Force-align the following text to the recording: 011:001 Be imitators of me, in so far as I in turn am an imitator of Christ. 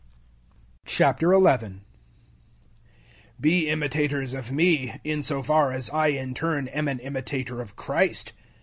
011:001 0.87 1.81
Be 3.39 3.69
imitators 3.69 4.33
of 4.33 4.51
me, 4.51 4.93
in 5.03 5.21
so 5.21 5.43
far 5.43 5.71
as 5.71 5.91
I 5.91 6.07
in 6.07 6.33
turn 6.33 6.67
am 6.69 6.87
an 6.87 6.97
imitator 6.97 7.61
of 7.61 7.75
Christ. 7.75 8.33